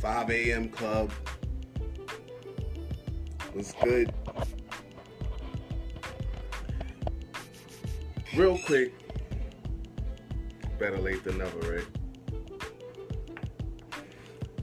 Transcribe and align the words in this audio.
5 0.00 0.30
a.m. 0.30 0.68
club. 0.70 1.12
Was 3.54 3.74
good. 3.82 4.12
Real 8.34 8.58
quick. 8.58 8.94
Better 10.78 10.98
late 10.98 11.22
than 11.22 11.36
never, 11.36 11.58
right? 11.58 11.86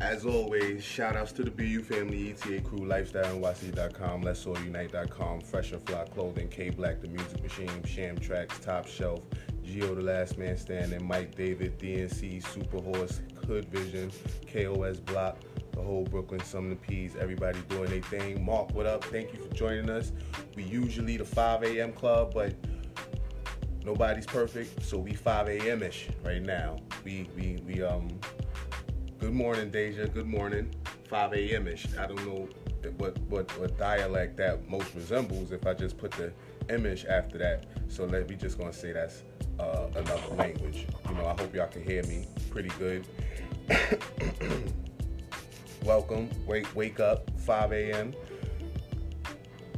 As 0.02 0.26
always, 0.26 0.84
shout 0.84 1.16
outs 1.16 1.32
to 1.34 1.44
the 1.44 1.52
BU 1.52 1.84
family, 1.84 2.32
ETA 2.32 2.62
crew, 2.62 2.80
lifestyleyc.com, 2.80 4.22
Let's 4.22 4.46
All 4.48 4.58
Unite.com, 4.60 5.42
Fresh 5.42 5.72
and 5.74 5.82
Fly 5.88 6.06
Clothing, 6.06 6.48
K 6.48 6.70
Black, 6.72 7.02
The 7.02 7.10
Music 7.10 7.44
Machine, 7.44 7.84
Sham 7.84 8.18
Tracks, 8.18 8.58
Top 8.60 8.88
Shelf, 8.88 9.22
Geo 9.68 9.94
The 9.94 10.02
Last 10.02 10.38
Man 10.38 10.58
Standing, 10.58 11.06
Mike 11.06 11.36
David, 11.36 11.78
DNC, 11.78 12.46
Super 12.54 12.80
Horse, 12.80 13.22
Hood 13.46 13.66
Vision, 13.66 14.12
KOS 14.52 15.00
Block, 15.00 15.38
the 15.74 15.82
whole 15.82 16.06
Brooklyn, 16.06 16.42
the 16.70 16.76
P's, 16.76 17.16
everybody 17.18 17.60
doing 17.70 17.90
their 17.90 18.02
thing. 18.02 18.44
Mark, 18.44 18.74
what 18.74 18.86
up? 18.86 19.04
Thank 19.04 19.34
you 19.34 19.44
for 19.44 19.54
joining 19.54 19.90
us. 19.90 20.14
We 20.56 20.64
usually 20.64 21.18
the 21.18 21.26
5 21.26 21.64
a.m. 21.64 21.92
club, 21.92 22.34
but 22.34 22.56
nobody's 23.84 24.26
perfect, 24.26 24.84
so 24.84 24.98
we 24.98 25.14
5 25.14 25.50
a.m. 25.50 25.84
ish 25.84 26.08
right 26.24 26.42
now. 26.42 26.78
We 27.04 27.30
we 27.36 27.62
we 27.68 27.84
um. 27.84 28.08
Good 29.20 29.34
morning, 29.34 29.70
Deja. 29.70 30.08
Good 30.08 30.28
morning. 30.28 30.74
5 31.10 31.34
a.m. 31.34 31.68
ish. 31.68 31.88
I 31.98 32.08
don't 32.08 32.26
know 32.26 32.48
what 32.98 33.18
what 33.30 33.60
what 33.60 33.78
dialect 33.78 34.38
that 34.38 34.68
most 34.70 34.94
resembles 34.96 35.52
if 35.52 35.66
I 35.68 35.74
just 35.74 35.98
put 35.98 36.12
the 36.12 36.32
image 36.70 37.06
after 37.06 37.38
that. 37.40 37.66
So 37.88 38.06
let 38.06 38.30
me 38.30 38.36
just 38.36 38.58
gonna 38.58 38.74
say 38.74 38.94
that's 38.94 39.24
uh, 39.60 39.88
another 39.96 40.36
language. 40.36 40.88
You 41.10 41.16
know, 41.16 41.26
I 41.26 41.42
hope 41.42 41.54
y'all 41.54 41.68
can 41.68 41.84
hear 41.84 42.04
me 42.04 42.28
pretty 42.50 42.72
good. 42.80 43.08
Welcome. 45.84 46.30
Wake 46.46 46.74
wake 46.76 47.00
up. 47.00 47.30
5 47.40 47.72
a.m. 47.72 48.14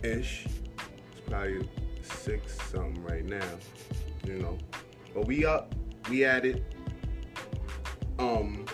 ish. 0.04 0.46
It's 0.46 1.22
probably 1.28 1.70
six 2.02 2.58
something 2.72 3.04
right 3.04 3.26
now. 3.26 3.50
You 4.26 4.34
know, 4.34 4.58
but 5.14 5.28
we 5.28 5.46
up. 5.46 5.74
We 6.10 6.26
at 6.26 6.46
it. 6.46 6.64
Um, 8.18 8.66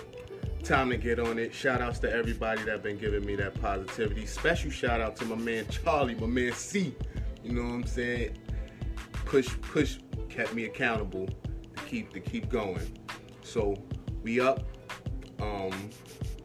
time 0.64 0.90
to 0.90 0.98
get 0.98 1.20
on 1.20 1.38
it. 1.38 1.54
Shout 1.54 1.82
outs 1.82 2.00
to 2.00 2.12
everybody 2.12 2.64
that 2.64 2.82
been 2.82 2.98
giving 2.98 3.26
me 3.26 3.36
that 3.36 3.60
positivity. 3.62 4.26
Special 4.26 4.72
shout 4.72 5.00
out 5.00 5.16
to 5.18 5.26
my 5.26 5.36
man 5.36 5.68
Charlie, 5.70 6.16
my 6.16 6.28
man 6.28 6.54
C. 6.54 6.96
You 7.44 7.54
know 7.54 7.64
what 7.64 7.74
I'm 7.74 7.86
saying? 7.86 8.38
Push, 9.26 9.50
push, 9.62 9.98
kept 10.36 10.54
me 10.54 10.66
accountable 10.66 11.28
to 11.28 11.84
keep 11.86 12.12
to 12.12 12.20
keep 12.20 12.50
going. 12.50 13.00
So 13.42 13.74
we 14.22 14.42
up. 14.42 14.64
Um, 15.40 15.90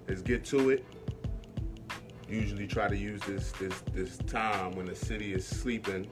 let's 0.08 0.22
get 0.22 0.44
to 0.46 0.70
it. 0.70 0.84
Usually 2.28 2.68
try 2.68 2.86
to 2.86 2.96
use 2.96 3.20
this 3.22 3.50
this 3.52 3.82
this 3.92 4.18
time 4.18 4.72
when 4.76 4.86
the 4.86 4.94
city 4.94 5.34
is 5.34 5.44
sleeping 5.44 6.08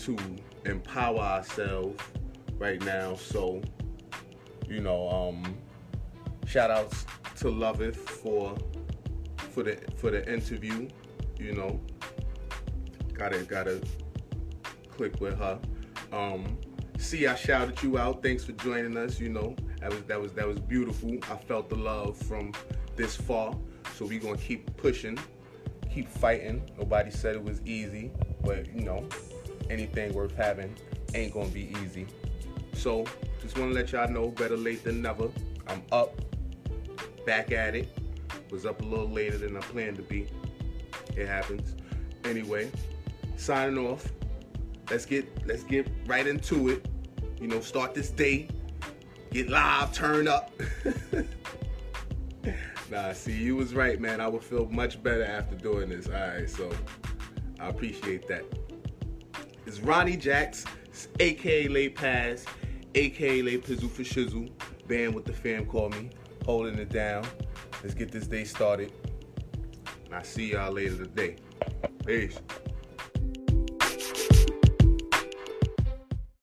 to 0.00 0.18
empower 0.66 1.20
ourselves 1.20 1.98
right 2.58 2.82
now. 2.84 3.14
So 3.14 3.62
you 4.68 4.80
know, 4.80 5.08
um, 5.08 5.56
shout 6.46 6.70
outs 6.70 7.06
to 7.36 7.48
Loveth 7.48 7.96
for 7.96 8.54
for 9.36 9.62
the 9.62 9.78
for 9.96 10.10
the 10.10 10.30
interview. 10.30 10.88
You 11.38 11.54
know, 11.54 11.80
gotta 13.14 13.44
gotta 13.44 13.80
click 14.90 15.20
with 15.22 15.38
her. 15.38 15.58
Um, 16.12 16.58
see, 17.02 17.26
I 17.26 17.34
shouted 17.34 17.82
you 17.82 17.98
out. 17.98 18.22
Thanks 18.22 18.44
for 18.44 18.52
joining 18.52 18.96
us. 18.96 19.18
You 19.18 19.28
know, 19.28 19.56
that 19.80 19.90
was 19.90 20.02
that 20.04 20.20
was 20.20 20.32
that 20.32 20.46
was 20.46 20.58
beautiful. 20.60 21.18
I 21.30 21.36
felt 21.36 21.68
the 21.68 21.76
love 21.76 22.16
from 22.16 22.52
this 22.96 23.16
far. 23.16 23.54
So 23.94 24.06
we 24.06 24.18
gonna 24.18 24.38
keep 24.38 24.74
pushing, 24.76 25.18
keep 25.92 26.08
fighting. 26.08 26.62
Nobody 26.78 27.10
said 27.10 27.34
it 27.34 27.42
was 27.42 27.60
easy, 27.66 28.10
but 28.42 28.72
you 28.74 28.84
know, 28.84 29.06
anything 29.68 30.14
worth 30.14 30.34
having 30.34 30.74
ain't 31.14 31.34
gonna 31.34 31.48
be 31.48 31.74
easy. 31.82 32.06
So 32.74 33.04
just 33.40 33.58
wanna 33.58 33.72
let 33.72 33.92
y'all 33.92 34.08
know, 34.08 34.28
better 34.28 34.56
late 34.56 34.84
than 34.84 35.02
never. 35.02 35.28
I'm 35.66 35.82
up, 35.92 36.14
back 37.26 37.52
at 37.52 37.74
it. 37.74 37.88
Was 38.50 38.66
up 38.66 38.82
a 38.82 38.84
little 38.84 39.08
later 39.08 39.38
than 39.38 39.56
I 39.56 39.60
planned 39.60 39.96
to 39.96 40.02
be. 40.02 40.28
It 41.16 41.26
happens. 41.26 41.74
Anyway, 42.24 42.70
signing 43.36 43.78
off. 43.78 44.12
Let's 44.90 45.06
get 45.06 45.26
let's 45.46 45.64
get 45.64 45.88
right 46.06 46.26
into 46.26 46.68
it. 46.68 46.86
You 47.42 47.48
know, 47.48 47.60
start 47.60 47.92
this 47.92 48.12
day. 48.12 48.46
Get 49.32 49.48
live, 49.48 49.92
turn 49.92 50.28
up. 50.28 50.52
nah, 52.90 53.12
see, 53.12 53.32
you 53.32 53.56
was 53.56 53.74
right, 53.74 54.00
man. 54.00 54.20
I 54.20 54.28
would 54.28 54.44
feel 54.44 54.68
much 54.68 55.02
better 55.02 55.24
after 55.24 55.56
doing 55.56 55.88
this. 55.88 56.06
All 56.06 56.12
right, 56.12 56.48
so 56.48 56.70
I 57.58 57.68
appreciate 57.68 58.28
that. 58.28 58.44
It's 59.66 59.80
Ronnie 59.80 60.16
Jacks, 60.16 60.66
aka 61.18 61.66
Late 61.66 61.96
Pass, 61.96 62.44
aka 62.94 63.42
Late 63.42 63.66
Pizzle 63.66 63.90
for 63.90 64.04
Shizzle. 64.04 64.48
Band 64.86 65.12
with 65.12 65.24
the 65.24 65.32
fam 65.32 65.66
call 65.66 65.88
me, 65.88 66.10
holding 66.44 66.78
it 66.78 66.90
down. 66.90 67.26
Let's 67.82 67.94
get 67.94 68.12
this 68.12 68.28
day 68.28 68.44
started. 68.44 68.92
And 70.04 70.14
I 70.14 70.22
see 70.22 70.52
y'all 70.52 70.70
later 70.70 70.98
today. 70.98 71.38
Peace. 72.06 72.38